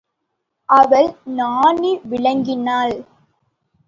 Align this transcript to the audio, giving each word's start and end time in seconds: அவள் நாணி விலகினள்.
அவள் 0.69 1.09
நாணி 1.37 1.91
விலகினள். 2.03 2.95